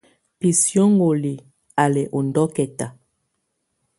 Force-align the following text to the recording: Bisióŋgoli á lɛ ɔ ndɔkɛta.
Bisióŋgoli 0.39 1.33
á 1.81 1.85
lɛ 1.93 2.03
ɔ 2.17 2.19
ndɔkɛta. 2.27 2.87